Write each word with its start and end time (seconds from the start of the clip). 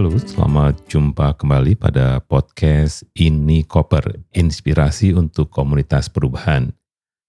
Halo, 0.00 0.16
selamat 0.16 0.88
jumpa 0.88 1.36
kembali 1.36 1.76
pada 1.76 2.24
podcast 2.24 3.04
Ini 3.12 3.68
Koper, 3.68 4.32
Inspirasi 4.32 5.12
untuk 5.12 5.52
Komunitas 5.52 6.08
Perubahan. 6.08 6.72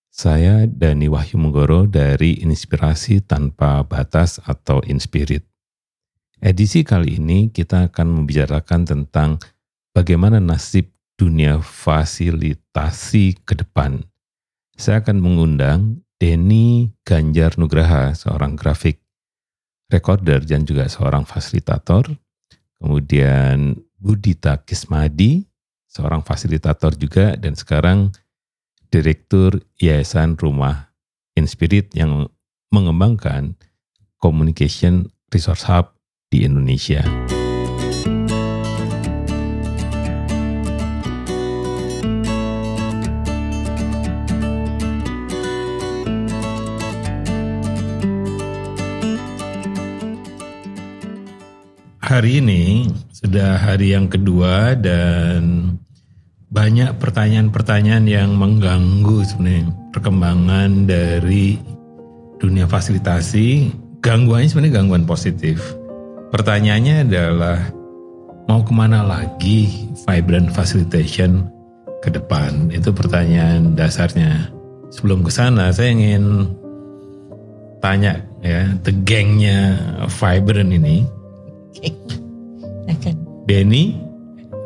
Saya 0.08 0.64
Dani 0.72 1.12
Wahyu 1.12 1.36
Menggoro 1.36 1.84
dari 1.84 2.40
Inspirasi 2.40 3.28
Tanpa 3.28 3.84
Batas 3.84 4.40
atau 4.48 4.80
Inspirit. 4.88 5.44
Edisi 6.40 6.88
kali 6.88 7.20
ini 7.20 7.52
kita 7.52 7.92
akan 7.92 8.24
membicarakan 8.24 8.88
tentang 8.88 9.44
bagaimana 9.92 10.40
nasib 10.40 10.96
dunia 11.20 11.60
fasilitasi 11.60 13.44
ke 13.44 13.60
depan. 13.60 14.00
Saya 14.80 15.04
akan 15.04 15.20
mengundang 15.20 16.08
Denny 16.16 16.96
Ganjar 17.04 17.60
Nugraha, 17.60 18.16
seorang 18.16 18.56
grafik 18.56 19.04
recorder 19.92 20.40
dan 20.48 20.64
juga 20.64 20.88
seorang 20.88 21.28
fasilitator 21.28 22.16
kemudian 22.82 23.78
Budita 24.02 24.58
Kismadi, 24.66 25.46
seorang 25.86 26.26
fasilitator 26.26 26.98
juga, 26.98 27.38
dan 27.38 27.54
sekarang 27.54 28.10
Direktur 28.90 29.62
Yayasan 29.78 30.36
Rumah 30.36 30.90
Inspirit 31.38 31.94
yang 31.94 32.28
mengembangkan 32.74 33.56
Communication 34.18 35.14
Resource 35.32 35.70
Hub 35.70 35.96
di 36.28 36.44
Indonesia. 36.44 37.06
Hari 52.12 52.44
ini 52.44 52.92
sudah 53.16 53.56
hari 53.56 53.96
yang 53.96 54.12
kedua 54.12 54.76
dan 54.76 55.72
banyak 56.52 57.00
pertanyaan-pertanyaan 57.00 58.04
yang 58.04 58.36
mengganggu 58.36 59.24
sebenarnya 59.24 59.72
perkembangan 59.96 60.92
dari 60.92 61.56
dunia 62.44 62.68
fasilitasi. 62.68 63.72
Gangguannya 64.04 64.52
sebenarnya 64.52 64.84
gangguan 64.84 65.08
positif. 65.08 65.64
Pertanyaannya 66.36 67.08
adalah 67.08 67.72
mau 68.52 68.60
ke 68.60 68.74
mana 68.76 69.08
lagi 69.08 69.88
vibrant 70.04 70.52
facilitation 70.52 71.48
ke 72.04 72.12
depan? 72.12 72.76
Itu 72.76 72.92
pertanyaan 72.92 73.80
dasarnya. 73.80 74.52
Sebelum 74.92 75.24
ke 75.24 75.32
sana 75.32 75.72
saya 75.72 75.96
ingin 75.96 76.52
tanya 77.80 78.20
ya, 78.44 78.68
the 78.84 78.92
gangnya 79.08 79.80
vibrant 80.20 80.76
ini. 80.76 81.08
Denny, 83.52 84.00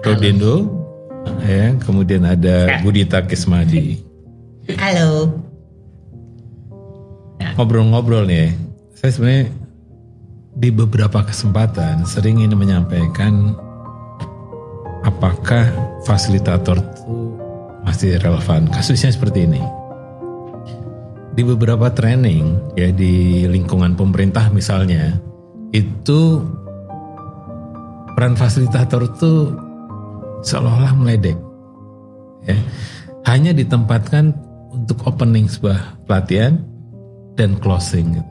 Rodendo, 0.05 0.69
ya, 1.41 1.73
kemudian 1.81 2.21
ada 2.21 2.69
ya. 2.69 2.85
Budita 2.85 3.25
Kismadi. 3.25 3.97
Halo. 4.77 5.41
Ya. 7.41 7.57
Ngobrol-ngobrol 7.57 8.29
nih, 8.29 8.53
saya 8.93 9.09
sebenarnya 9.09 9.45
di 10.61 10.69
beberapa 10.69 11.25
kesempatan 11.25 12.05
sering 12.05 12.45
ini 12.45 12.53
menyampaikan 12.53 13.57
apakah 15.01 15.65
fasilitator 16.05 16.77
itu 16.77 17.41
masih 17.89 18.21
relevan. 18.21 18.69
Kasusnya 18.69 19.09
seperti 19.09 19.49
ini. 19.49 19.65
Di 21.33 21.41
beberapa 21.41 21.89
training 21.89 22.77
ya 22.77 22.93
di 22.93 23.49
lingkungan 23.49 23.97
pemerintah 23.97 24.53
misalnya 24.53 25.17
itu 25.73 26.45
peran 28.15 28.33
fasilitator 28.39 29.03
itu 29.05 29.51
seolah-olah 30.41 30.95
meledek. 30.95 31.37
Ya. 32.47 32.57
Hanya 33.27 33.51
ditempatkan 33.51 34.31
untuk 34.71 35.03
opening 35.03 35.51
sebuah 35.51 36.07
pelatihan 36.07 36.63
dan 37.35 37.59
closing. 37.59 38.23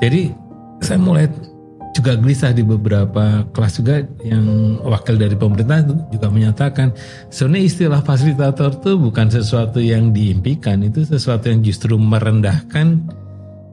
Jadi 0.00 0.32
saya 0.80 0.98
mulai 1.00 1.28
juga 1.96 2.12
gelisah 2.12 2.52
di 2.52 2.60
beberapa 2.60 3.48
kelas 3.56 3.80
juga 3.80 4.04
yang 4.20 4.44
wakil 4.84 5.16
dari 5.16 5.32
pemerintah 5.32 5.80
juga 6.12 6.28
menyatakan 6.28 6.92
sebenarnya 7.32 7.64
istilah 7.64 8.00
fasilitator 8.04 8.76
itu 8.76 9.00
bukan 9.00 9.32
sesuatu 9.32 9.80
yang 9.80 10.12
diimpikan 10.12 10.84
itu 10.84 11.08
sesuatu 11.08 11.48
yang 11.48 11.64
justru 11.64 11.96
merendahkan 11.96 13.00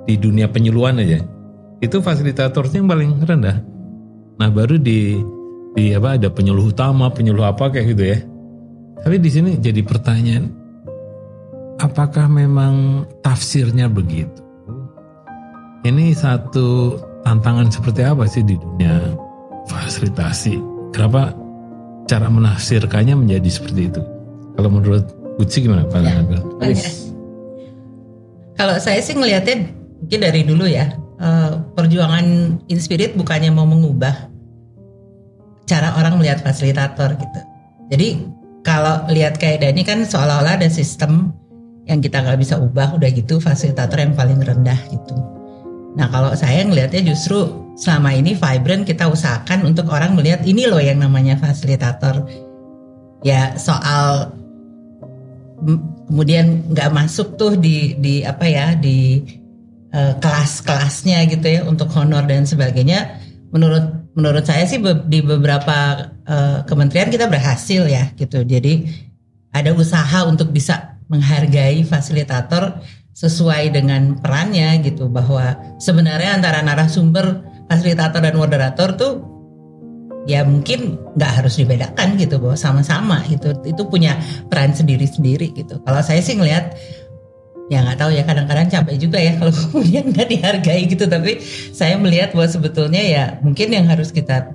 di 0.07 0.15
dunia 0.15 0.47
penyuluhan 0.47 1.03
aja 1.03 1.19
itu 1.83 2.00
fasilitatornya 2.00 2.79
yang 2.79 2.88
paling 2.88 3.11
rendah 3.27 3.72
Nah 4.43 4.51
baru 4.51 4.75
di 4.75 5.23
di 5.71 5.95
apa 5.95 6.19
ada 6.19 6.27
penyuluh 6.27 6.75
utama, 6.75 7.07
penyuluh 7.07 7.47
apa 7.47 7.71
kayak 7.71 7.95
gitu 7.95 8.03
ya. 8.11 8.19
Tapi 8.99 9.15
di 9.15 9.31
sini 9.31 9.55
jadi 9.55 9.79
pertanyaan, 9.87 10.51
apakah 11.79 12.27
memang 12.27 13.07
tafsirnya 13.23 13.87
begitu? 13.87 14.43
Ini 15.87 16.11
satu 16.11 16.99
tantangan 17.23 17.71
seperti 17.71 18.03
apa 18.03 18.27
sih 18.27 18.43
di 18.43 18.59
dunia 18.59 19.15
fasilitasi? 19.71 20.59
Kenapa 20.91 21.31
cara 22.03 22.27
menafsirkannya 22.27 23.15
menjadi 23.15 23.47
seperti 23.47 23.95
itu? 23.95 24.03
Kalau 24.59 24.67
menurut 24.75 25.07
Butsi 25.39 25.63
gimana 25.63 25.87
Pak 25.87 26.03
ya, 26.03 26.19
Kalau 28.59 28.75
saya 28.75 28.99
sih 28.99 29.15
ngelihatnya 29.15 29.71
mungkin 30.03 30.19
dari 30.19 30.43
dulu 30.43 30.67
ya 30.67 30.91
uh, 31.23 31.63
perjuangan 31.79 32.59
Inspirit 32.67 33.15
bukannya 33.15 33.55
mau 33.55 33.63
mengubah 33.63 34.32
cara 35.68 35.96
orang 35.96 36.19
melihat 36.19 36.44
fasilitator 36.44 37.16
gitu. 37.16 37.41
Jadi 37.91 38.07
kalau 38.63 39.07
lihat 39.12 39.38
kayak 39.38 39.63
Dani 39.63 39.84
kan 39.84 40.03
seolah-olah 40.03 40.59
ada 40.59 40.69
sistem 40.72 41.35
yang 41.84 42.00
kita 42.00 42.24
nggak 42.24 42.40
bisa 42.40 42.56
ubah 42.59 42.96
udah 42.96 43.09
gitu 43.12 43.44
fasilitator 43.44 44.00
yang 44.00 44.16
paling 44.16 44.40
rendah 44.40 44.79
gitu. 44.88 45.16
Nah 46.00 46.07
kalau 46.09 46.31
saya 46.34 46.63
ngelihatnya 46.63 47.03
justru 47.12 47.44
selama 47.75 48.16
ini 48.16 48.34
Vibrant 48.40 48.88
kita 48.88 49.12
usahakan 49.12 49.68
untuk 49.68 49.91
orang 49.91 50.16
melihat 50.16 50.41
ini 50.47 50.66
loh 50.66 50.79
yang 50.79 51.03
namanya 51.03 51.35
fasilitator. 51.38 52.24
Ya 53.24 53.56
soal 53.59 54.31
kemudian 56.07 56.72
nggak 56.72 56.91
masuk 56.91 57.40
tuh 57.40 57.56
di 57.56 57.95
di 58.00 58.24
apa 58.24 58.47
ya 58.47 58.75
di 58.75 59.24
uh, 59.95 60.16
kelas-kelasnya 60.19 61.24
gitu 61.31 61.47
ya 61.47 61.62
untuk 61.68 61.91
honor 61.95 62.24
dan 62.28 62.47
sebagainya. 62.47 63.19
Menurut 63.53 64.02
menurut 64.13 64.46
saya 64.46 64.66
sih 64.69 64.78
di 65.09 65.19
beberapa 65.25 66.09
uh, 66.25 66.62
kementerian 66.69 67.09
kita 67.09 67.25
berhasil 67.29 67.85
ya 67.90 68.13
gitu. 68.13 68.46
Jadi 68.46 68.85
ada 69.53 69.74
usaha 69.74 70.25
untuk 70.25 70.53
bisa 70.53 70.97
menghargai 71.09 71.81
fasilitator 71.85 72.81
sesuai 73.13 73.74
dengan 73.74 74.18
perannya 74.22 74.81
gitu. 74.85 75.09
Bahwa 75.09 75.57
sebenarnya 75.81 76.38
antara 76.38 76.62
narasumber 76.62 77.41
fasilitator 77.69 78.22
dan 78.22 78.38
moderator 78.38 78.90
tuh 78.94 79.13
ya 80.24 80.47
mungkin 80.47 80.95
nggak 81.18 81.31
harus 81.41 81.57
dibedakan 81.57 82.13
gitu. 82.22 82.38
Bahwa 82.38 82.57
sama-sama 82.57 83.25
gitu. 83.25 83.57
Itu 83.66 83.90
punya 83.90 84.22
peran 84.45 84.78
sendiri-sendiri 84.78 85.57
gitu. 85.57 85.81
Kalau 85.81 86.01
saya 86.06 86.22
sih 86.22 86.38
ngelihat 86.38 86.78
ya 87.72 87.79
nggak 87.79 88.00
tahu 88.00 88.12
ya 88.12 88.24
kadang-kadang 88.28 88.68
capek 88.68 88.96
juga 89.00 89.18
ya 89.19 89.40
kalau 89.40 89.53
kemudian 89.69 90.03
nggak 90.12 90.28
dihargai 90.28 90.84
gitu. 90.88 91.06
Tapi 91.07 91.40
saya 91.72 91.96
melihat 92.00 92.35
bahwa 92.35 92.50
sebetulnya 92.50 93.01
ya 93.03 93.24
mungkin 93.40 93.72
yang 93.72 93.88
harus 93.88 94.12
kita 94.12 94.51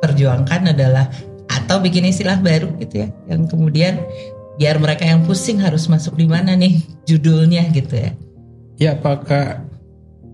perjuangkan 0.00 0.76
adalah 0.76 1.08
atau 1.46 1.80
bikin 1.82 2.06
istilah 2.06 2.38
baru 2.42 2.74
gitu 2.78 3.06
ya 3.06 3.08
yang 3.30 3.46
kemudian 3.46 4.02
biar 4.56 4.76
mereka 4.82 5.06
yang 5.06 5.24
pusing 5.24 5.62
harus 5.62 5.86
masuk 5.86 6.16
di 6.16 6.26
mana 6.26 6.56
nih 6.56 6.80
judulnya 7.04 7.68
gitu 7.72 7.96
ya. 7.96 8.10
Ya 8.76 8.90
apakah 8.96 9.64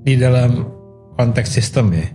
di 0.03 0.19
dalam 0.19 0.67
konteks 1.15 1.55
sistem 1.55 1.95
ya 1.95 2.07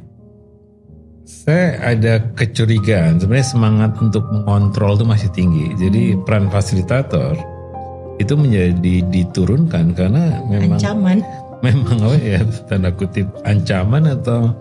saya 1.27 1.79
ada 1.95 2.23
kecurigaan. 2.35 3.19
Sebenarnya 3.19 3.47
semangat 3.47 3.91
untuk 3.99 4.23
mengontrol 4.31 4.95
itu 4.95 5.05
masih 5.07 5.29
tinggi. 5.35 5.67
Jadi 5.75 6.15
peran 6.23 6.47
fasilitator 6.47 7.56
itu 8.17 8.33
menjadi 8.33 9.05
diturunkan 9.13 9.93
karena 9.93 10.41
memang 10.49 10.81
ancaman 10.81 11.17
memang 11.65 11.97
apa 12.01 12.17
ya 12.21 12.41
tanda 12.69 12.93
kutip 12.93 13.25
ancaman 13.45 14.09
atau 14.13 14.53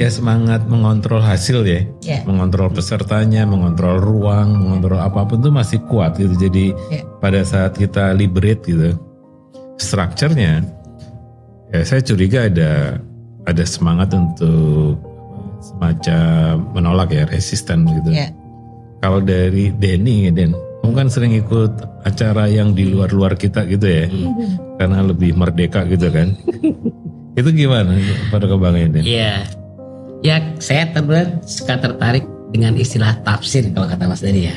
ya 0.00 0.08
semangat 0.10 0.66
mengontrol 0.66 1.22
hasil 1.22 1.62
ya, 1.62 1.86
yeah. 2.02 2.22
mengontrol 2.26 2.66
pesertanya, 2.72 3.46
mengontrol 3.46 4.02
ruang, 4.02 4.58
mengontrol 4.58 4.98
apa 4.98 5.22
pun 5.22 5.38
itu 5.38 5.50
masih 5.54 5.78
kuat 5.86 6.18
gitu. 6.18 6.34
Jadi 6.34 6.74
yeah. 6.90 7.06
pada 7.22 7.46
saat 7.46 7.78
kita 7.78 8.10
liberate 8.16 8.66
gitu, 8.66 8.98
strukturnya 9.78 10.66
ya 11.70 11.80
saya 11.86 12.02
curiga 12.04 12.50
ada 12.50 12.98
ada 13.46 13.64
semangat 13.64 14.12
untuk 14.12 14.98
semacam 15.62 16.58
menolak 16.74 17.14
ya 17.14 17.24
resisten 17.30 17.86
gitu. 17.86 18.10
Yeah. 18.10 18.34
Kalau 19.02 19.22
dari 19.22 19.74
Denny 19.74 20.30
ya 20.30 20.32
Den, 20.34 20.54
kamu 20.82 20.92
kan 20.98 21.08
sering 21.08 21.32
ikut 21.38 21.72
acara 22.02 22.50
yang 22.50 22.74
di 22.74 22.90
luar-luar 22.90 23.38
kita 23.38 23.64
gitu 23.70 23.86
ya, 23.86 24.10
hmm. 24.10 24.76
karena 24.82 24.98
lebih 25.06 25.38
merdeka 25.38 25.86
gitu 25.86 26.10
kan. 26.10 26.34
itu 27.40 27.48
gimana 27.54 27.96
pada 28.28 28.50
kebangannya? 28.50 29.00
Iya, 29.00 29.46
Ya 30.22 30.38
saya 30.62 30.86
ter 30.94 31.02
suka 31.42 31.82
tertarik 31.82 32.22
dengan 32.54 32.78
istilah 32.78 33.18
tafsir 33.26 33.66
kalau 33.74 33.90
kata 33.90 34.06
Mas 34.06 34.22
Dedi 34.22 34.46
ya. 34.46 34.56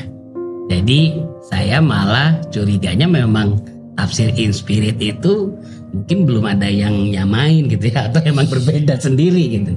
Jadi 0.70 1.18
saya 1.50 1.82
malah 1.82 2.38
curiganya 2.54 3.10
memang 3.10 3.58
tafsir 3.98 4.30
in 4.38 4.54
spirit 4.54 4.94
itu 5.02 5.50
mungkin 5.90 6.22
belum 6.22 6.46
ada 6.46 6.70
yang 6.70 7.10
nyamain 7.10 7.66
gitu 7.66 7.90
ya 7.90 8.06
atau 8.06 8.22
emang 8.22 8.46
berbeda 8.46 8.94
sendiri 9.02 9.58
gitu. 9.58 9.74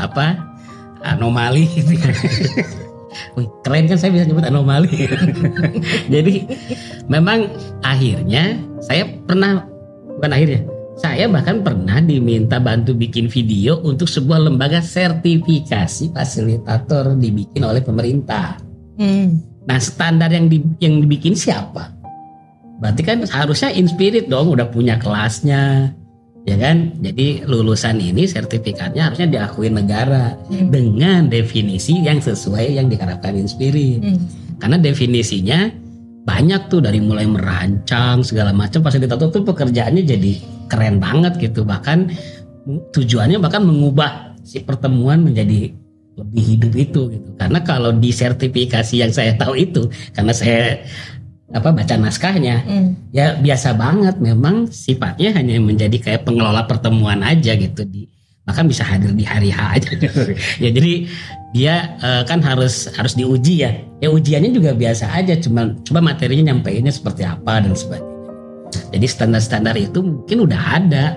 Apa 0.00 0.32
anomali 1.04 1.68
gitu 1.76 1.92
ya. 1.92 2.08
Wih, 3.34 3.48
keren 3.62 3.86
kan 3.90 3.98
saya 3.98 4.10
bisa 4.14 4.24
nyebut 4.26 4.46
anomali. 4.46 5.08
Jadi 6.14 6.46
memang 7.06 7.50
akhirnya 7.82 8.58
saya 8.82 9.06
pernah 9.26 9.64
bukan 10.18 10.32
akhirnya 10.34 10.60
saya 10.98 11.30
bahkan 11.30 11.62
pernah 11.62 12.02
diminta 12.02 12.58
bantu 12.58 12.90
bikin 12.90 13.30
video 13.30 13.78
untuk 13.86 14.10
sebuah 14.10 14.50
lembaga 14.50 14.82
sertifikasi 14.82 16.10
fasilitator 16.10 17.14
dibikin 17.14 17.62
oleh 17.62 17.82
pemerintah. 17.82 18.58
Hmm. 18.98 19.38
Nah 19.70 19.78
standar 19.78 20.34
yang 20.34 20.50
di, 20.50 20.58
yang 20.82 20.98
dibikin 20.98 21.38
siapa? 21.38 21.94
Berarti 22.78 23.02
kan 23.02 23.26
harusnya 23.26 23.74
inspirit 23.74 24.30
dong, 24.30 24.54
udah 24.54 24.70
punya 24.70 24.98
kelasnya, 24.98 25.94
ya 26.44 26.56
kan? 26.60 26.92
Jadi 27.02 27.42
lulusan 27.48 27.98
ini 27.98 28.28
sertifikatnya 28.28 29.10
harusnya 29.10 29.26
diakui 29.26 29.72
negara 29.72 30.36
Hmm. 30.52 30.70
dengan 30.70 31.26
definisi 31.26 31.98
yang 32.02 32.22
sesuai 32.22 32.78
yang 32.78 32.86
diharapkan 32.86 33.34
inspirit. 33.34 34.02
Hmm. 34.04 34.18
Karena 34.58 34.76
definisinya 34.78 35.70
banyak 36.28 36.68
tuh 36.68 36.84
dari 36.84 37.00
mulai 37.00 37.24
merancang 37.24 38.20
segala 38.20 38.52
macam 38.52 38.84
fasilitator 38.84 39.32
tuh 39.32 39.48
pekerjaannya 39.48 40.04
jadi 40.04 40.32
keren 40.68 41.00
banget 41.00 41.40
gitu 41.40 41.64
bahkan 41.64 42.12
tujuannya 42.92 43.40
bahkan 43.40 43.64
mengubah 43.64 44.36
si 44.44 44.60
pertemuan 44.60 45.24
menjadi 45.24 45.72
lebih 46.20 46.44
hidup 46.44 46.72
itu 46.76 47.00
gitu 47.16 47.28
karena 47.40 47.64
kalau 47.64 47.96
di 47.96 48.12
sertifikasi 48.12 48.94
yang 49.00 49.08
saya 49.08 49.40
tahu 49.40 49.56
itu 49.56 49.88
karena 50.12 50.36
saya 50.36 50.84
apa 51.48 51.72
baca 51.72 51.94
naskahnya. 51.96 52.56
Hmm. 52.64 52.88
ya 53.12 53.36
biasa 53.40 53.72
banget. 53.76 54.20
Memang 54.20 54.68
sifatnya 54.68 55.32
hanya 55.32 55.56
menjadi 55.60 55.96
kayak 55.96 56.28
pengelola 56.28 56.68
pertemuan 56.68 57.24
aja 57.24 57.56
gitu 57.56 57.84
di. 57.88 58.04
Bahkan 58.48 58.64
bisa 58.64 58.80
hadir 58.80 59.12
di 59.12 59.24
hari 59.28 59.52
H 59.52 59.60
aja. 59.76 59.90
Ya 60.64 60.68
jadi 60.72 61.04
dia 61.52 61.74
eh, 62.00 62.22
kan 62.24 62.40
harus 62.44 62.88
harus 62.92 63.16
diuji 63.16 63.64
ya. 63.64 63.72
Ya 64.00 64.08
ujiannya 64.12 64.52
juga 64.52 64.72
biasa 64.76 65.08
aja. 65.12 65.36
Cuma 65.40 65.72
coba 65.84 66.00
materinya 66.00 66.52
nyampeinnya 66.52 66.92
seperti 66.92 67.24
apa 67.24 67.64
dan 67.64 67.72
sebagainya. 67.72 68.08
Jadi 68.92 69.06
standar-standar 69.08 69.76
itu 69.76 70.04
mungkin 70.04 70.44
udah 70.44 70.62
ada. 70.80 71.16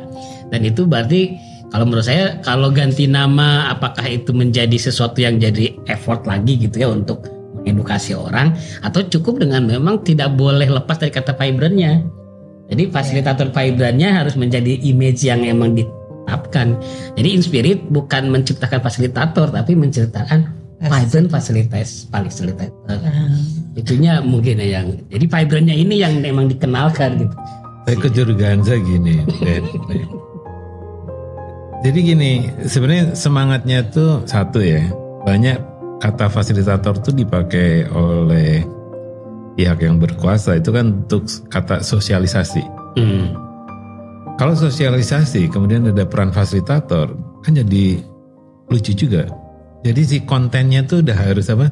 Dan 0.51 0.67
itu 0.67 0.83
berarti 0.83 1.35
kalau 1.71 1.87
menurut 1.87 2.03
saya 2.03 2.39
kalau 2.43 2.67
ganti 2.67 3.07
nama 3.07 3.71
apakah 3.71 4.03
itu 4.03 4.35
menjadi 4.35 4.75
sesuatu 4.75 5.23
yang 5.23 5.39
jadi 5.39 5.71
effort 5.87 6.27
lagi 6.27 6.59
gitu 6.59 6.83
ya 6.83 6.91
untuk 6.91 7.23
mengedukasi 7.61 8.17
orang 8.17 8.57
atau 8.81 9.05
cukup 9.05 9.41
dengan 9.41 9.65
memang 9.65 10.01
tidak 10.01 10.33
boleh 10.33 10.67
lepas 10.67 10.97
dari 10.97 11.13
kata 11.13 11.37
vibrantnya. 11.37 12.01
Jadi 12.71 12.87
fasilitator 12.87 13.51
vibrantnya 13.51 14.23
harus 14.23 14.39
menjadi 14.39 14.79
image 14.81 15.21
yang 15.27 15.43
emang 15.43 15.75
ditetapkan. 15.75 16.79
Jadi 17.19 17.29
Inspirit 17.35 17.79
bukan 17.91 18.31
menciptakan 18.31 18.79
fasilitator 18.79 19.51
tapi 19.51 19.75
menciptakan 19.75 20.47
vibrant 20.81 21.29
fasilitas 21.29 22.09
fasilitator. 22.09 22.73
Ah. 22.87 23.37
Itunya 23.77 24.23
mungkin 24.23 24.57
ya 24.57 24.81
yang 24.81 24.87
jadi 25.11 25.25
vibrantnya 25.27 25.75
ini 25.75 26.01
yang 26.01 26.17
memang 26.23 26.49
dikenalkan 26.49 27.27
gitu. 27.27 27.35
Saya 27.85 27.97
kecurigaan 27.97 28.61
saya 28.61 28.79
gini. 28.81 29.25
Jadi 31.81 31.99
gini, 32.05 32.45
sebenarnya 32.61 33.17
semangatnya 33.17 33.81
tuh 33.89 34.21
satu 34.29 34.61
ya. 34.61 34.85
Banyak 35.25 35.70
kata 36.01 36.33
fasilitator 36.33 36.97
tuh 36.97 37.13
dipakai 37.13 37.85
oleh 37.93 38.65
pihak 39.53 39.85
yang 39.85 40.01
berkuasa 40.01 40.57
itu 40.57 40.73
kan 40.73 41.05
untuk 41.05 41.29
kata 41.47 41.85
sosialisasi. 41.85 42.63
Hmm. 42.97 43.37
Kalau 44.41 44.57
sosialisasi 44.57 45.53
kemudian 45.53 45.85
ada 45.93 46.09
peran 46.09 46.33
fasilitator 46.33 47.13
kan 47.45 47.53
jadi 47.53 48.01
lucu 48.73 48.97
juga. 48.97 49.29
Jadi 49.85 50.01
si 50.01 50.17
kontennya 50.25 50.81
tuh 50.89 51.05
udah 51.05 51.17
harus 51.17 51.45
apa? 51.53 51.69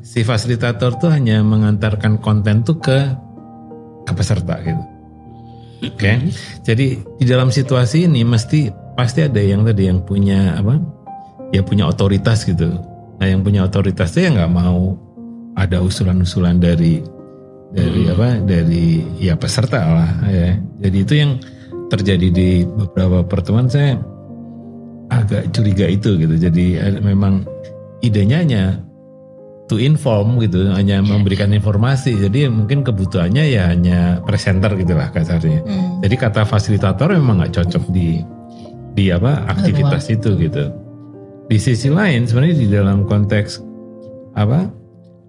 Si 0.00 0.24
fasilitator 0.24 0.96
tuh 0.96 1.12
hanya 1.12 1.44
mengantarkan 1.44 2.20
konten 2.20 2.64
tuh 2.64 2.80
ke 2.80 2.98
ke 4.08 4.12
peserta 4.16 4.56
gitu. 4.64 4.84
Oke. 5.84 6.32
Jadi 6.64 6.86
di 7.20 7.24
dalam 7.28 7.52
situasi 7.52 8.08
ini 8.08 8.24
mesti 8.24 8.72
pasti 8.96 9.24
ada 9.24 9.38
yang 9.40 9.64
tadi 9.64 9.88
yang 9.88 10.00
punya 10.04 10.56
apa? 10.56 10.80
Ya 11.52 11.64
punya 11.64 11.88
otoritas 11.88 12.44
gitu. 12.44 12.97
Nah 13.18 13.26
yang 13.26 13.42
punya 13.42 13.66
otoritas 13.66 14.14
itu 14.14 14.26
ya 14.26 14.30
nggak 14.34 14.52
mau 14.54 14.94
ada 15.58 15.82
usulan-usulan 15.82 16.62
dari 16.62 17.02
dari 17.74 18.08
apa? 18.08 18.38
Dari 18.40 19.02
ya 19.18 19.34
peserta 19.34 19.82
lah 19.82 20.10
ya. 20.30 20.56
Jadi 20.86 20.96
itu 21.02 21.14
yang 21.18 21.30
terjadi 21.90 22.28
di 22.30 22.62
beberapa 22.64 23.26
pertemuan 23.26 23.66
saya 23.66 23.98
agak 25.10 25.50
curiga 25.52 25.88
itu 25.88 26.14
gitu. 26.20 26.34
Jadi 26.38 26.78
ada- 26.78 27.02
memang 27.02 27.42
idenya 28.04 28.38
hanya 28.44 28.64
to 29.68 29.76
inform 29.76 30.40
gitu, 30.40 30.70
hanya 30.72 31.04
memberikan 31.04 31.52
informasi. 31.52 32.16
Jadi 32.16 32.48
mungkin 32.48 32.80
kebutuhannya 32.86 33.44
ya 33.52 33.68
hanya 33.68 34.24
presenter 34.24 34.72
gitulah 34.78 35.12
kasarnya. 35.12 35.60
Hmm. 35.66 36.00
Jadi 36.00 36.14
kata 36.16 36.48
fasilitator 36.48 37.12
memang 37.12 37.44
nggak 37.44 37.52
cocok 37.52 37.84
di 37.92 38.24
di 38.96 39.12
apa 39.12 39.44
aktivitas 39.50 40.08
itu 40.08 40.38
gitu. 40.40 40.87
Di 41.48 41.56
sisi 41.56 41.88
lain 41.88 42.28
sebenarnya 42.28 42.56
di 42.60 42.68
dalam 42.68 43.08
konteks 43.08 43.64
apa 44.36 44.68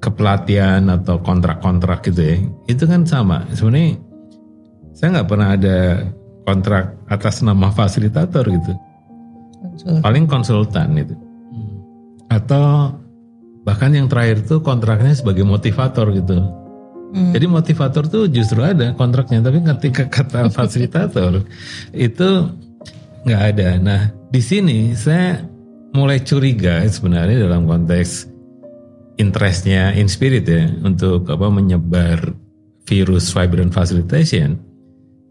kepelatihan 0.03 0.83
atau 0.91 1.19
kontrak-kontrak 1.23 2.03
gitu 2.11 2.21
ya, 2.23 2.35
itu 2.67 2.83
kan 2.83 3.07
sama. 3.07 3.47
Sebenarnya 3.55 3.99
saya 4.91 5.19
nggak 5.19 5.29
pernah 5.31 5.49
ada 5.55 5.77
kontrak 6.43 6.99
atas 7.07 7.39
nama 7.39 7.71
fasilitator 7.71 8.43
gitu, 8.51 8.73
Konsul. 9.63 10.03
paling 10.03 10.25
konsultan 10.27 10.99
itu. 10.99 11.15
Hmm. 11.15 11.75
Atau 12.27 12.99
bahkan 13.63 13.95
yang 13.95 14.11
terakhir 14.11 14.43
tuh 14.43 14.59
kontraknya 14.59 15.15
sebagai 15.15 15.47
motivator 15.47 16.11
gitu. 16.11 16.35
Hmm. 17.15 17.31
Jadi 17.31 17.45
motivator 17.47 18.03
tuh 18.05 18.27
justru 18.27 18.59
ada 18.59 18.91
kontraknya, 18.93 19.39
tapi 19.39 19.63
ketika 19.63 20.03
kata 20.11 20.47
fasilitator 20.55 21.47
itu 21.95 22.29
nggak 23.23 23.41
ada. 23.55 23.69
Nah 23.79 24.01
di 24.29 24.41
sini 24.43 24.93
saya 24.95 25.43
mulai 25.93 26.21
curiga 26.21 26.85
sebenarnya 26.85 27.49
dalam 27.49 27.65
konteks 27.65 28.29
interestnya 29.19 29.93
Inspirit 29.97 30.45
ya 30.47 30.69
untuk 30.85 31.27
apa 31.27 31.47
menyebar 31.51 32.33
virus 32.87 33.29
vibrant 33.35 33.73
facilitation 33.73 34.57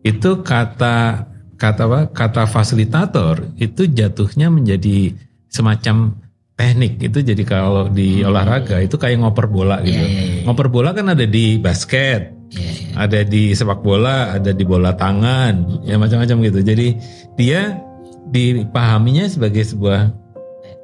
itu 0.05 0.31
kata 0.45 1.27
kata 1.59 1.83
apa 1.91 2.00
kata 2.15 2.43
fasilitator 2.47 3.50
itu 3.59 3.91
jatuhnya 3.91 4.47
menjadi 4.53 5.15
semacam 5.50 6.15
teknik 6.55 7.03
itu 7.03 7.19
jadi 7.23 7.43
kalau 7.47 7.91
di 7.91 8.23
olahraga 8.23 8.83
itu 8.83 8.95
kayak 8.99 9.23
ngoper 9.23 9.47
bola 9.50 9.83
gitu 9.83 9.99
Iya, 9.99 10.07
iya, 10.07 10.23
iya. 10.23 10.43
ngoper 10.47 10.69
bola 10.71 10.91
kan 10.95 11.11
ada 11.15 11.27
di 11.27 11.59
basket 11.59 12.38
Iya, 12.49 12.71
iya. 12.73 12.93
ada 12.97 13.21
di 13.29 13.53
sepak 13.53 13.85
bola, 13.85 14.33
ada 14.33 14.57
di 14.57 14.65
bola 14.65 14.97
tangan, 14.97 15.85
ya 15.85 16.00
macam-macam 16.00 16.37
gitu. 16.49 16.61
Jadi 16.65 16.97
dia 17.37 17.77
dipahaminya 18.33 19.29
sebagai 19.29 19.69
sebuah 19.69 20.28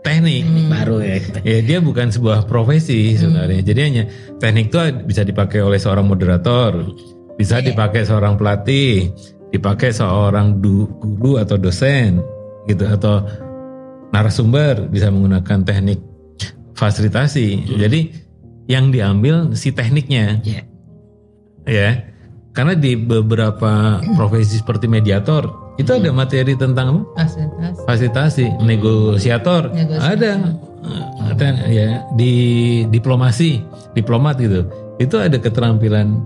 teknik. 0.04 0.44
baru 0.68 1.00
ya 1.00 1.16
Ya 1.48 1.58
dia 1.64 1.78
bukan 1.80 2.12
sebuah 2.12 2.44
profesi 2.44 3.16
sebenarnya. 3.16 3.64
Jadi 3.64 3.80
hanya 3.80 4.02
teknik 4.38 4.68
itu 4.68 4.78
bisa 5.08 5.24
dipakai 5.24 5.64
oleh 5.64 5.80
seorang 5.80 6.04
moderator, 6.04 6.84
bisa 7.34 7.58
dipakai 7.58 8.04
seorang 8.04 8.36
pelatih, 8.36 9.10
dipakai 9.50 9.90
seorang 9.90 10.60
du- 10.60 10.86
guru 11.00 11.40
atau 11.40 11.56
dosen 11.56 12.20
gitu 12.68 12.84
atau 12.84 13.24
narasumber 14.12 14.86
bisa 14.86 15.10
menggunakan 15.10 15.64
teknik 15.64 15.98
fasilitasi. 16.76 17.74
Jadi 17.74 18.00
yang 18.64 18.88
diambil 18.88 19.52
si 19.52 19.72
tekniknya 19.72 20.40
Iya. 20.40 20.62
ya 21.66 21.90
karena 22.54 22.72
di 22.72 22.94
beberapa 22.94 23.72
profesi 24.14 24.56
seperti 24.56 24.86
mediator 24.86 25.50
itu 25.74 25.90
ada 25.90 26.08
materi 26.08 26.54
tentang 26.54 26.86
apa? 26.88 27.02
Fasilitas. 27.20 27.74
fasilitasi 27.82 28.44
negosiator 28.62 29.62
Negosiasi. 29.68 30.06
ada 30.06 30.30
ada 31.26 31.46
ya 31.66 31.88
di 32.14 32.32
diplomasi 32.86 33.58
diplomat 33.92 34.38
gitu 34.38 34.70
itu 34.96 35.16
ada 35.16 35.34
keterampilan 35.34 36.22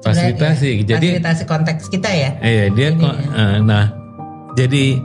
fasilitasi 0.00 0.86
jadi 0.86 1.20
Fasilitasi 1.20 1.42
konteks 1.44 1.82
kita 1.88 2.08
ya. 2.08 2.30
eh 2.40 2.72
dia 2.72 2.88
Ini 2.90 2.96
kok 2.96 3.14
ya. 3.14 3.28
eh, 3.34 3.56
nah 3.60 3.84
jadi 4.56 4.96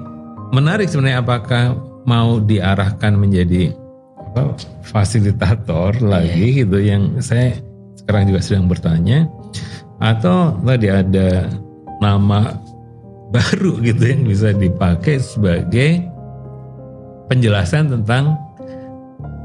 menarik 0.50 0.88
sebenarnya 0.88 1.20
apakah 1.20 1.76
mau 2.04 2.40
diarahkan 2.40 3.14
menjadi 3.14 3.76
apa 4.32 4.56
fasilitator 4.82 6.00
lagi 6.00 6.64
gitu 6.64 6.80
yang 6.80 7.20
saya 7.20 7.60
sekarang 7.98 8.32
juga 8.32 8.40
sedang 8.40 8.66
bertanya 8.66 9.28
atau 10.02 10.58
tadi 10.60 10.90
ada 10.90 11.46
nama 12.02 12.58
baru 13.32 13.78
gitu 13.88 14.04
yang 14.04 14.26
bisa 14.26 14.52
dipakai 14.52 15.22
sebagai 15.22 16.02
penjelasan 17.28 17.88
tentang 17.90 18.36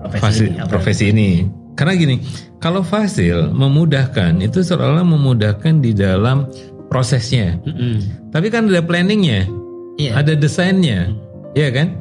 Profesi 0.06 0.22
fasi- 0.22 0.46
ini, 0.46 0.58
profesi 0.70 1.04
ini. 1.10 1.30
Karena 1.74 1.92
gini, 1.92 2.16
kalau 2.62 2.80
fasil 2.80 3.50
memudahkan 3.50 4.38
itu 4.38 4.62
seolah-olah 4.62 5.02
memudahkan 5.02 5.82
di 5.82 5.90
dalam 5.92 6.46
prosesnya. 6.86 7.58
Mm-mm. 7.66 8.30
Tapi 8.30 8.46
kan 8.48 8.70
ada 8.70 8.86
planningnya, 8.86 9.50
Iya. 9.98 10.22
ada 10.22 10.38
desainnya, 10.38 11.10
ya 11.58 11.74
kan? 11.74 11.98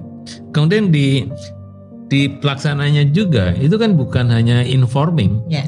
Kemudian 0.54 0.94
di 0.94 1.26
di 2.06 2.30
pelaksananya 2.30 3.10
juga 3.10 3.58
itu 3.58 3.74
kan 3.76 3.98
bukan 3.98 4.30
hanya 4.30 4.62
informing, 4.62 5.42
Ya. 5.50 5.66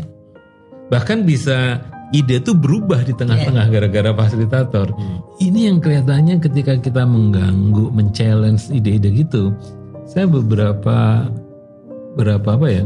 bahkan 0.93 1.25
bisa 1.25 1.81
ide 2.15 2.39
tuh 2.39 2.55
berubah 2.55 3.03
di 3.03 3.11
tengah-tengah 3.11 3.67
gara-gara 3.67 4.11
fasilitator. 4.15 4.95
Hmm. 4.95 5.19
Ini 5.43 5.71
yang 5.71 5.77
kelihatannya 5.83 6.39
ketika 6.39 6.79
kita 6.79 7.03
mengganggu, 7.03 7.91
men-challenge 7.91 8.71
ide-ide 8.71 9.11
gitu. 9.11 9.51
Saya 10.07 10.23
beberapa 10.27 11.27
berapa 12.15 12.47
apa 12.47 12.67
ya? 12.71 12.83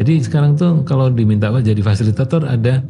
Jadi 0.00 0.12
sekarang 0.24 0.56
tuh 0.56 0.84
kalau 0.84 1.12
diminta 1.12 1.52
apa 1.52 1.60
jadi 1.60 1.80
fasilitator 1.80 2.44
ada 2.48 2.84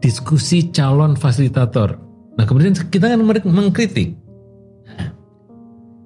diskusi 0.00 0.68
calon 0.72 1.16
fasilitator. 1.16 1.96
Nah 2.36 2.44
kemudian 2.44 2.72
kita 2.72 3.12
kan 3.12 3.20
mengkritik. 3.48 4.16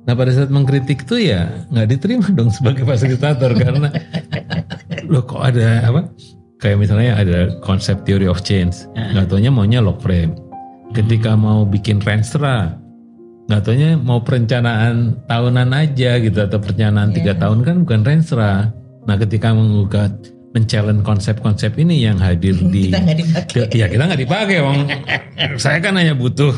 Nah 0.07 0.15
pada 0.15 0.31
saat 0.31 0.51
mengkritik 0.55 1.03
tuh 1.03 1.19
ya 1.19 1.67
nggak 1.75 1.87
diterima 1.91 2.27
dong 2.31 2.51
sebagai 2.55 2.87
fasilitator 2.87 3.55
karena 3.59 3.91
loh 5.11 5.23
kok 5.27 5.43
ada 5.43 5.91
apa? 5.91 6.01
Kayak 6.57 6.79
misalnya 6.81 7.13
ada 7.15 7.39
konsep 7.61 8.01
theory 8.03 8.25
of 8.25 8.41
change, 8.41 8.89
nggak 8.97 9.29
taunya 9.29 9.53
maunya 9.53 9.85
log 9.85 10.01
frame. 10.01 10.33
Ketika 10.91 11.37
mau 11.37 11.69
bikin 11.69 12.01
renstra, 12.01 12.81
nggak 13.47 13.61
taunya 13.61 13.95
mau 13.95 14.25
perencanaan 14.25 15.21
tahunan 15.25 15.69
aja 15.71 16.17
gitu 16.17 16.39
atau 16.41 16.57
perencanaan 16.57 17.13
tiga 17.13 17.37
tahun 17.37 17.61
kan 17.61 17.77
bukan 17.85 18.01
renstra. 18.03 18.73
Nah 19.05 19.17
ketika 19.17 19.53
mengugat 19.53 20.17
men-challenge 20.57 21.05
konsep-konsep 21.05 21.77
ini 21.77 22.01
yang 22.01 22.17
hadir 22.17 22.57
di 22.73 22.89
Kita 22.89 23.05
nggak 23.05 23.19
dipakai. 23.21 23.77
Ya 23.77 23.87
kita 23.87 24.03
nggak 24.09 24.21
dipakai, 24.25 24.57
Wong. 24.65 24.81
Saya 25.63 25.79
kan 25.79 25.93
hanya 25.95 26.17
butuh 26.17 26.57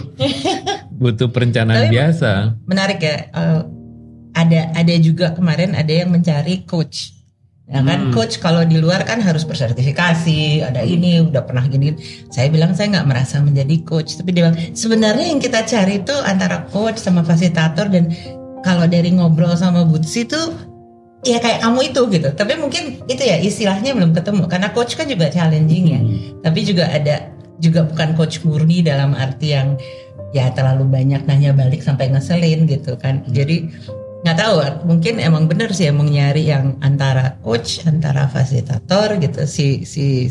butuh 1.02 1.26
perencanaan 1.28 1.90
Tapi- 1.90 1.94
biasa. 1.94 2.30
menarik 2.70 3.02
ya 3.02 3.26
eh, 3.28 3.60
ada 4.30 4.60
ada 4.78 4.94
juga 5.02 5.34
kemarin 5.34 5.74
ada 5.74 5.90
yang 5.90 6.14
mencari 6.14 6.62
coach 6.62 7.17
ya 7.68 7.84
kan 7.84 8.08
Hmm. 8.08 8.12
coach 8.16 8.40
kalau 8.40 8.64
di 8.64 8.80
luar 8.80 9.04
kan 9.04 9.20
harus 9.20 9.44
bersertifikasi 9.44 10.64
ada 10.64 10.80
ini 10.80 11.20
udah 11.20 11.44
pernah 11.44 11.68
gini. 11.68 11.92
Saya 12.32 12.48
bilang 12.48 12.72
saya 12.72 12.96
nggak 12.96 13.06
merasa 13.08 13.44
menjadi 13.44 13.76
coach 13.84 14.16
tapi 14.16 14.32
dia 14.32 14.48
bilang 14.48 14.56
sebenarnya 14.72 15.26
yang 15.28 15.40
kita 15.40 15.60
cari 15.68 16.00
itu 16.00 16.16
antara 16.24 16.64
coach 16.72 16.96
sama 16.96 17.20
fasilitator 17.20 17.92
dan 17.92 18.08
kalau 18.64 18.88
dari 18.88 19.12
ngobrol 19.12 19.52
sama 19.52 19.84
Butsi 19.84 20.24
itu 20.24 20.40
ya 21.28 21.38
kayak 21.44 21.60
kamu 21.60 21.92
itu 21.92 22.00
gitu. 22.08 22.28
Tapi 22.32 22.56
mungkin 22.56 23.04
itu 23.04 23.22
ya 23.22 23.36
istilahnya 23.36 23.92
belum 23.92 24.16
ketemu. 24.16 24.48
Karena 24.48 24.72
coach 24.72 24.96
kan 24.96 25.04
juga 25.04 25.28
challenging 25.28 25.84
ya. 25.92 26.00
Tapi 26.42 26.60
juga 26.64 26.88
ada 26.88 27.28
juga 27.60 27.84
bukan 27.84 28.16
coach 28.16 28.40
murni 28.48 28.80
dalam 28.80 29.12
arti 29.12 29.52
yang 29.52 29.76
ya 30.32 30.48
terlalu 30.52 30.88
banyak 30.88 31.24
nanya 31.24 31.52
balik 31.52 31.84
sampai 31.84 32.08
ngeselin 32.12 32.64
gitu 32.64 32.96
kan. 32.96 33.24
Jadi 33.28 33.68
nggak 34.18 34.34
tahu 34.34 34.54
mungkin 34.82 35.22
emang 35.22 35.46
bener 35.46 35.70
sih 35.70 35.86
emang 35.86 36.10
nyari 36.10 36.50
yang 36.50 36.74
antara 36.82 37.38
coach 37.38 37.86
antara 37.86 38.26
fasilitator 38.26 39.14
gitu 39.22 39.46
si 39.46 39.86
si 39.86 40.26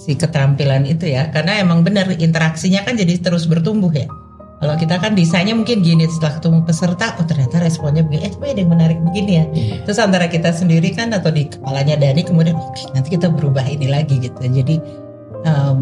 si 0.00 0.16
keterampilan 0.16 0.88
itu 0.88 1.12
ya. 1.12 1.28
Karena 1.28 1.60
emang 1.60 1.84
bener 1.84 2.08
interaksinya 2.16 2.80
kan 2.88 2.96
jadi 2.96 3.20
terus 3.20 3.44
bertumbuh 3.44 3.92
ya. 3.92 4.08
Kalau 4.60 4.76
kita 4.76 5.00
kan 5.00 5.16
desainnya 5.16 5.56
mungkin 5.56 5.80
gini 5.80 6.04
setelah 6.04 6.36
ketemu 6.36 6.58
peserta 6.68 7.16
oh 7.16 7.24
ternyata 7.24 7.64
responnya 7.64 8.04
begini. 8.04 8.28
Eh 8.28 8.32
coba 8.32 8.46
ada 8.52 8.60
yang 8.60 8.72
menarik 8.72 8.98
begini 9.04 9.32
ya. 9.40 9.44
Terus 9.88 9.98
antara 10.00 10.28
kita 10.28 10.52
sendiri 10.52 10.92
kan 10.92 11.12
atau 11.16 11.32
di 11.32 11.48
kepalanya 11.48 11.96
Dani 11.96 12.20
kemudian 12.24 12.56
oke 12.56 12.92
nanti 12.92 13.08
kita 13.16 13.32
berubah 13.32 13.64
ini 13.64 13.88
lagi 13.88 14.20
gitu. 14.20 14.36
Jadi 14.36 14.76
em, 15.48 15.76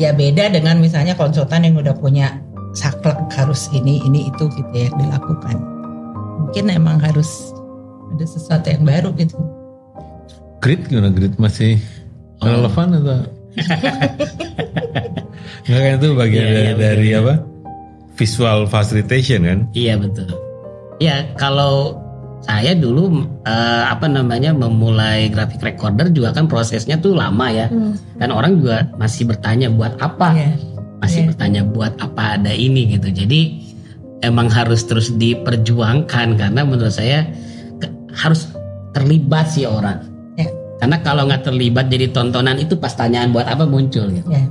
ya 0.00 0.12
beda 0.16 0.52
dengan 0.52 0.80
misalnya 0.80 1.12
konsultan 1.16 1.68
yang 1.68 1.76
udah 1.76 1.92
punya 1.92 2.40
saklek 2.72 3.20
harus 3.36 3.68
ini 3.76 4.00
ini 4.08 4.32
itu 4.32 4.48
gitu 4.56 4.72
ya 4.72 4.88
dilakukan 4.96 5.81
mungkin 6.38 6.64
emang 6.68 6.96
harus 6.96 7.52
ada 8.10 8.24
sesuatu 8.24 8.68
yang 8.68 8.84
baru 8.84 9.10
gitu 9.16 9.36
Grid 10.58 10.86
gimana 10.86 11.10
grid 11.10 11.34
masih 11.36 11.76
Oh. 12.38 12.50
relevan 12.50 12.90
atau? 12.98 13.22
Nggak 15.62 15.80
kan 15.80 15.94
itu 15.94 16.08
bagian 16.18 16.42
iya, 16.42 16.54
dari, 16.54 16.72
dari 16.74 17.08
apa? 17.14 17.34
Visual 18.18 18.66
facilitation 18.66 19.46
kan? 19.46 19.58
Iya 19.72 19.94
betul. 19.94 20.26
Ya 20.98 21.22
kalau 21.38 22.02
saya 22.42 22.74
dulu 22.74 23.22
eh, 23.46 23.84
apa 23.86 24.10
namanya 24.10 24.50
memulai 24.50 25.30
graphic 25.30 25.62
recorder 25.62 26.10
juga 26.10 26.34
kan 26.34 26.50
prosesnya 26.50 26.98
tuh 26.98 27.14
lama 27.14 27.46
ya. 27.46 27.70
Dan 28.18 28.34
orang 28.34 28.58
juga 28.58 28.90
masih 28.98 29.30
bertanya 29.30 29.70
buat 29.70 29.94
apa? 30.02 30.34
Iya. 30.34 30.50
Masih 30.98 31.20
Iya. 31.22 31.26
bertanya 31.30 31.62
buat 31.62 31.94
apa 32.02 32.42
ada 32.42 32.50
ini 32.50 32.98
gitu. 32.98 33.06
Jadi 33.10 33.40
emang 34.22 34.48
harus 34.48 34.86
terus 34.86 35.10
diperjuangkan 35.18 36.38
karena 36.38 36.62
menurut 36.62 36.94
saya 36.94 37.26
ke- 37.82 37.92
harus 38.14 38.48
terlibat 38.94 39.50
sih 39.50 39.66
orang. 39.66 40.06
Ya. 40.38 40.48
Karena 40.78 40.96
kalau 41.02 41.26
nggak 41.28 41.46
terlibat 41.46 41.90
jadi 41.90 42.08
tontonan 42.14 42.56
itu 42.56 42.78
pas 42.78 42.94
tanyaan 42.94 43.34
buat 43.34 43.44
apa 43.44 43.66
muncul 43.66 44.08
gitu. 44.08 44.30
ya 44.30 44.46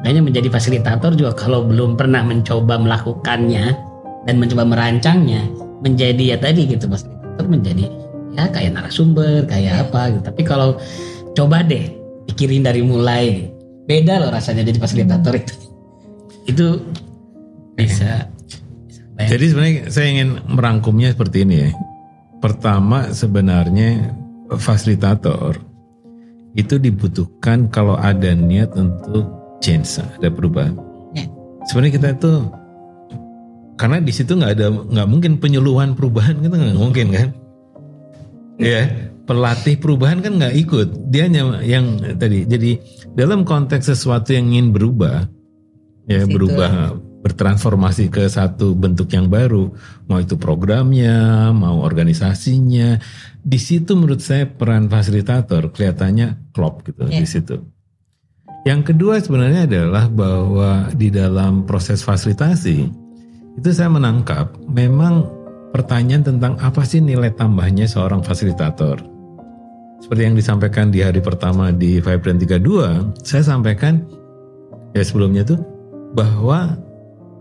Makanya 0.00 0.22
menjadi 0.22 0.48
fasilitator 0.48 1.18
juga 1.18 1.34
kalau 1.34 1.66
belum 1.66 1.98
pernah 1.98 2.22
mencoba 2.22 2.78
melakukannya 2.78 3.74
dan 4.30 4.34
mencoba 4.38 4.62
merancangnya 4.62 5.42
menjadi 5.82 6.34
ya 6.34 6.36
tadi 6.38 6.70
gitu 6.70 6.86
fasilitator 6.86 7.46
menjadi 7.50 7.90
ya 8.38 8.46
kayak 8.54 8.78
narasumber 8.78 9.42
kayak 9.50 9.90
apa 9.90 10.14
gitu. 10.14 10.22
Tapi 10.30 10.42
kalau 10.46 10.78
coba 11.34 11.66
deh 11.66 11.90
pikirin 12.30 12.62
dari 12.62 12.86
mulai 12.86 13.50
beda 13.90 14.22
loh 14.22 14.30
rasanya 14.30 14.62
jadi 14.62 14.78
fasilitator 14.78 15.34
itu. 15.34 15.54
Itu 16.46 16.66
bisa. 17.74 18.37
Jadi 19.18 19.44
sebenarnya 19.50 19.76
saya 19.90 20.06
ingin 20.14 20.30
merangkumnya 20.46 21.10
seperti 21.10 21.42
ini 21.42 21.56
ya. 21.66 21.70
Pertama 22.38 23.10
sebenarnya 23.10 24.14
fasilitator 24.54 25.58
itu 26.54 26.78
dibutuhkan 26.78 27.66
kalau 27.66 27.98
ada 27.98 28.30
niat 28.30 28.70
untuk 28.78 29.26
change, 29.58 29.98
ada 29.98 30.30
perubahan. 30.30 30.78
Ya. 31.18 31.26
Sebenarnya 31.66 31.92
kita 31.98 32.08
itu 32.14 32.32
karena 33.78 33.98
di 33.98 34.12
situ 34.14 34.38
nggak 34.38 34.52
ada 34.54 34.66
nggak 34.70 35.08
mungkin 35.10 35.32
penyuluhan 35.42 35.98
perubahan 35.98 36.38
kita 36.38 36.54
nggak 36.54 36.78
mungkin 36.78 37.06
kan? 37.10 37.28
Ya, 38.58 39.10
pelatih 39.26 39.78
perubahan 39.82 40.22
kan 40.22 40.38
nggak 40.38 40.54
ikut. 40.62 41.10
Dia 41.10 41.26
hanya 41.26 41.58
yang 41.66 41.98
tadi. 42.18 42.46
Jadi 42.46 42.78
dalam 43.18 43.42
konteks 43.42 43.90
sesuatu 43.90 44.30
yang 44.30 44.50
ingin 44.54 44.70
berubah, 44.70 45.26
ya 46.06 46.22
Situ. 46.22 46.38
berubah 46.38 46.98
bertransformasi 47.28 48.08
ke 48.08 48.24
satu 48.26 48.72
bentuk 48.72 49.12
yang 49.12 49.28
baru, 49.28 49.70
mau 50.08 50.18
itu 50.18 50.40
programnya, 50.40 51.52
mau 51.52 51.84
organisasinya. 51.84 52.96
Di 53.38 53.58
situ 53.60 53.94
menurut 53.94 54.24
saya 54.24 54.48
peran 54.48 54.88
fasilitator 54.88 55.70
kelihatannya 55.70 56.52
klop 56.56 56.82
gitu 56.88 57.06
Ya. 57.06 57.20
di 57.22 57.28
situ. 57.28 57.60
Yang 58.66 58.92
kedua 58.92 59.20
sebenarnya 59.22 59.70
adalah 59.70 60.10
bahwa 60.10 60.90
di 60.92 61.08
dalam 61.08 61.64
proses 61.64 62.02
fasilitasi 62.02 62.78
itu 63.58 63.68
saya 63.72 63.88
menangkap 63.88 64.52
memang 64.68 65.24
pertanyaan 65.70 66.24
tentang 66.24 66.54
apa 66.58 66.82
sih 66.84 66.98
nilai 67.00 67.32
tambahnya 67.32 67.86
seorang 67.86 68.24
fasilitator. 68.24 69.00
Seperti 69.98 70.22
yang 70.30 70.36
disampaikan 70.38 70.94
di 70.94 71.02
hari 71.02 71.18
pertama 71.18 71.74
di 71.74 71.98
Vibrant 71.98 72.38
32, 72.38 73.18
saya 73.26 73.42
sampaikan 73.42 73.98
ya 74.94 75.02
sebelumnya 75.02 75.42
tuh 75.42 75.58
bahwa 76.14 76.78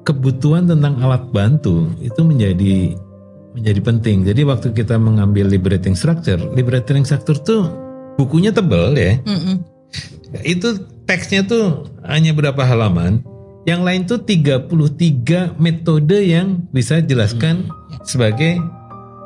kebutuhan 0.08 0.72
tentang 0.72 1.04
alat 1.04 1.28
bantu 1.36 1.92
itu 2.00 2.24
menjadi 2.24 2.96
menjadi 3.52 3.82
penting. 3.84 4.24
Jadi 4.24 4.42
waktu 4.48 4.72
kita 4.72 4.96
mengambil 4.96 5.52
liberating 5.52 6.00
structure, 6.00 6.40
liberating 6.56 7.04
structure 7.04 7.36
tuh 7.36 7.68
bukunya 8.16 8.56
tebel 8.56 8.96
ya. 8.96 9.20
Mm-mm. 9.28 9.68
Itu 10.48 10.88
teksnya 11.04 11.44
tuh 11.44 11.92
hanya 12.08 12.32
berapa 12.32 12.64
halaman. 12.64 13.26
Yang 13.68 13.82
lain 13.84 14.02
tuh 14.08 14.20
33 14.24 15.60
metode 15.60 16.18
yang 16.24 16.64
bisa 16.72 17.04
jelaskan 17.04 17.68
sebagai 18.08 18.56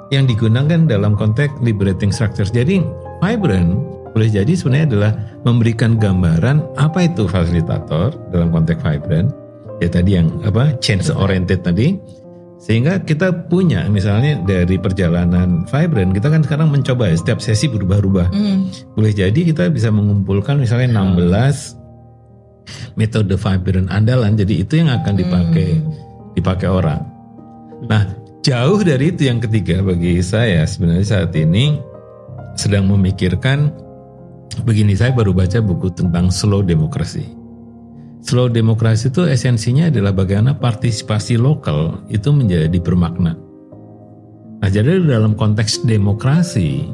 yang 0.09 0.25
digunakan 0.25 0.89
dalam 0.89 1.13
konteks 1.13 1.61
liberating 1.61 2.09
structure. 2.09 2.49
Jadi 2.49 2.81
Vibrant 3.21 3.77
boleh 4.17 4.27
jadi 4.33 4.49
sebenarnya 4.49 4.87
adalah 4.89 5.11
memberikan 5.45 5.95
gambaran 6.01 6.73
apa 6.75 7.05
itu 7.05 7.29
fasilitator 7.29 8.17
dalam 8.33 8.49
konteks 8.49 8.81
Vibrant. 8.81 9.40
Ya 9.81 9.89
tadi 9.89 10.13
yang 10.15 10.29
apa 10.45 10.77
change 10.77 11.09
oriented 11.11 11.65
tadi. 11.65 11.97
Sehingga 12.61 13.01
kita 13.01 13.49
punya 13.49 13.89
misalnya 13.89 14.37
dari 14.45 14.77
perjalanan 14.77 15.65
Vibrant 15.65 16.13
kita 16.13 16.29
kan 16.29 16.45
sekarang 16.45 16.69
mencoba 16.69 17.09
ya 17.09 17.17
setiap 17.17 17.41
sesi 17.41 17.65
berubah-ubah 17.65 18.29
Mm. 18.29 18.93
boleh 18.93 19.13
jadi 19.17 19.39
kita 19.49 19.73
bisa 19.73 19.89
mengumpulkan 19.89 20.61
misalnya 20.61 20.93
16 20.93 21.81
metode 22.93 23.33
vibrant 23.33 23.89
andalan 23.89 24.37
jadi 24.37 24.61
itu 24.61 24.77
yang 24.77 24.93
akan 24.93 25.17
dipakai 25.17 25.81
dipakai 26.37 26.69
orang 26.69 27.01
nah 27.89 28.05
jauh 28.45 28.77
dari 28.85 29.09
itu 29.09 29.25
yang 29.25 29.41
ketiga 29.41 29.81
bagi 29.81 30.21
saya 30.21 30.61
sebenarnya 30.69 31.05
saat 31.17 31.33
ini 31.33 31.81
sedang 32.55 32.85
memikirkan 32.89 33.73
begini 34.67 34.93
saya 34.97 35.15
baru 35.15 35.31
baca 35.31 35.63
buku 35.63 35.87
tentang 35.95 36.27
slow 36.27 36.59
demokrasi. 36.59 37.40
Slow 38.21 38.53
demokrasi 38.53 39.09
itu 39.09 39.25
esensinya 39.25 39.89
adalah 39.89 40.13
bagaimana 40.13 40.53
partisipasi 40.53 41.41
lokal 41.41 42.05
itu 42.13 42.29
menjadi 42.29 42.77
bermakna. 42.77 43.33
Nah 44.61 44.69
jadi 44.69 45.01
dalam 45.01 45.33
konteks 45.33 45.81
demokrasi 45.89 46.85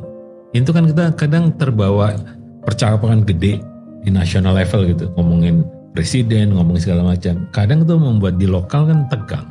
itu 0.56 0.70
kan 0.72 0.88
kita 0.88 1.12
kadang 1.20 1.52
terbawa 1.60 2.16
percakapan 2.64 3.28
gede 3.28 3.60
di 4.08 4.10
nasional 4.10 4.56
level 4.56 4.88
gitu 4.88 5.12
ngomongin 5.20 5.68
presiden 5.92 6.56
ngomongin 6.56 6.82
segala 6.88 7.12
macam. 7.12 7.44
Kadang 7.52 7.84
itu 7.84 8.00
membuat 8.00 8.40
di 8.40 8.48
lokal 8.48 8.88
kan 8.88 9.12
tegang. 9.12 9.48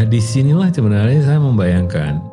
Nah 0.00 0.04
di 0.08 0.16
sinilah 0.16 0.72
sebenarnya 0.72 1.28
saya 1.28 1.40
membayangkan 1.44 2.24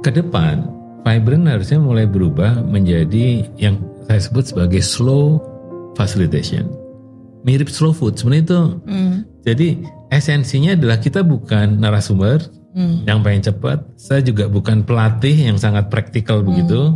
ke 0.00 0.08
depan 0.08 0.64
Vibrant 1.04 1.48
harusnya 1.48 1.78
mulai 1.80 2.04
berubah 2.08 2.64
menjadi 2.64 3.44
yang 3.60 3.76
saya 4.08 4.20
sebut 4.24 4.44
sebagai 4.44 4.80
slow 4.80 5.40
facilitation. 5.98 6.70
Mirip 7.42 7.66
slow 7.66 7.90
food 7.90 8.14
sebenarnya 8.14 8.44
itu. 8.46 8.60
Hmm. 8.86 9.16
Jadi 9.42 9.68
esensinya 10.14 10.78
adalah 10.78 11.02
kita 11.02 11.26
bukan 11.26 11.82
narasumber 11.82 12.38
Hmm. 12.78 13.02
yang 13.08 13.26
pengen 13.26 13.50
cepat. 13.50 13.82
Saya 13.98 14.22
juga 14.22 14.46
bukan 14.46 14.86
pelatih 14.86 15.34
yang 15.50 15.58
sangat 15.58 15.90
praktikal 15.90 16.46
begitu. 16.46 16.94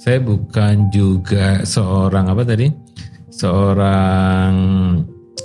Saya 0.00 0.22
bukan 0.24 0.88
juga 0.94 1.66
seorang 1.68 2.32
apa 2.32 2.48
tadi? 2.48 2.70
Seorang 3.28 4.54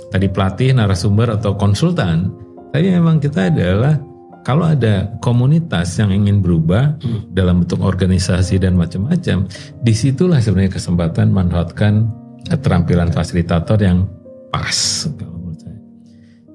tadi 0.08 0.26
pelatih, 0.30 0.78
narasumber 0.78 1.36
atau 1.36 1.58
konsultan. 1.58 2.32
Tapi 2.72 2.96
memang 2.96 3.20
kita 3.20 3.50
adalah 3.50 3.98
kalau 4.46 4.72
ada 4.72 5.10
komunitas 5.18 5.98
yang 5.98 6.14
ingin 6.14 6.38
berubah 6.38 6.96
dalam 7.34 7.66
bentuk 7.66 7.82
organisasi 7.82 8.62
dan 8.62 8.78
macam-macam, 8.78 9.50
di 9.82 9.92
situlah 9.92 10.38
sebenarnya 10.38 10.80
kesempatan 10.80 11.34
manfaatkan 11.34 12.08
keterampilan 12.48 13.10
fasilitator 13.10 13.78
yang 13.80 14.08
pas. 14.52 15.08
Kalau 15.08 15.36
menurut 15.40 15.58
saya. 15.60 15.78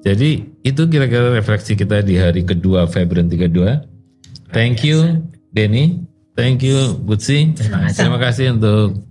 Jadi 0.00 0.30
itu 0.64 0.82
kira-kira 0.88 1.34
refleksi 1.34 1.76
kita 1.76 2.00
di 2.00 2.16
hari 2.16 2.46
kedua 2.46 2.86
Februari 2.86 3.28
32. 3.28 4.50
Thank 4.50 4.82
you 4.82 5.30
Denny, 5.50 6.06
thank 6.34 6.62
you 6.62 6.98
Butsi. 7.02 7.54
Terima 7.54 7.86
kasih. 7.86 7.96
Terima 7.98 8.18
kasih 8.18 8.46
untuk 8.58 9.02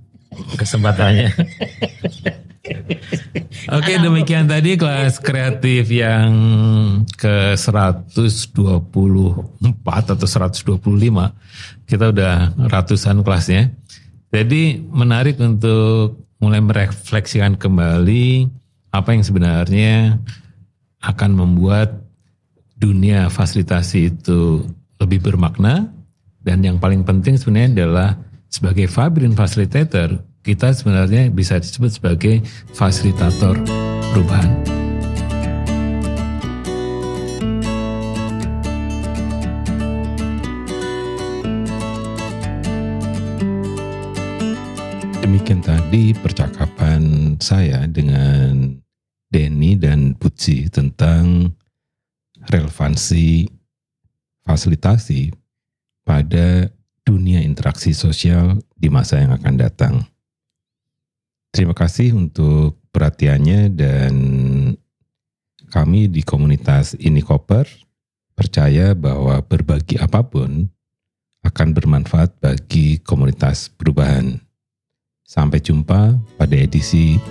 kesempatannya. 0.55 1.29
Oke 3.69 3.97
demikian 3.97 4.45
tadi 4.45 4.77
kelas 4.77 5.17
kreatif 5.21 5.89
yang 5.89 6.29
ke 7.17 7.57
124 7.57 8.53
atau 9.85 10.27
125 10.27 10.77
kita 11.89 12.05
udah 12.13 12.53
ratusan 12.69 13.25
kelasnya 13.25 13.73
jadi 14.29 14.77
menarik 14.85 15.41
untuk 15.41 16.28
mulai 16.39 16.63
merefleksikan 16.63 17.59
kembali 17.59 18.47
apa 18.89 19.13
yang 19.13 19.23
sebenarnya 19.23 20.17
akan 21.03 21.31
membuat 21.35 21.99
dunia 22.79 23.27
fasilitasi 23.27 24.15
itu 24.15 24.63
lebih 24.99 25.19
bermakna 25.19 25.91
dan 26.39 26.63
yang 26.63 26.79
paling 26.79 27.03
penting 27.03 27.35
sebenarnya 27.35 27.83
adalah 27.83 28.09
sebagai 28.47 28.87
Fabrin 28.87 29.35
Facilitator 29.35 30.23
kita 30.39 30.71
sebenarnya 30.71 31.27
bisa 31.29 31.59
disebut 31.59 31.99
sebagai 31.99 32.41
fasilitator 32.71 33.59
perubahan. 34.15 34.78
Demikian 45.29 45.61
tadi 45.61 46.09
percakapan 46.17 47.37
saya 47.37 47.85
dengan 47.85 48.73
Denny 49.29 49.77
dan 49.77 50.17
Putsi 50.17 50.65
tentang 50.73 51.53
relevansi 52.49 53.45
fasilitasi 54.41 55.29
pada 56.01 56.65
dunia 57.05 57.45
interaksi 57.45 57.93
sosial 57.93 58.57
di 58.73 58.89
masa 58.89 59.21
yang 59.21 59.37
akan 59.37 59.53
datang. 59.53 60.01
Terima 61.53 61.77
kasih 61.77 62.17
untuk 62.17 62.81
perhatiannya 62.89 63.69
dan 63.69 64.13
kami 65.69 66.09
di 66.09 66.25
komunitas 66.25 66.97
ini 66.97 67.21
Koper 67.21 67.69
percaya 68.33 68.97
bahwa 68.97 69.37
berbagi 69.45 70.01
apa 70.01 70.25
pun 70.25 70.65
akan 71.45 71.67
bermanfaat 71.77 72.41
bagi 72.41 72.97
komunitas 73.05 73.69
perubahan. 73.69 74.48
Sampai 75.29 75.61
jumpa 75.61 76.17
pada 76.41 76.57
edisi 76.57 77.21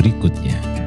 berikutnya. 0.00 0.81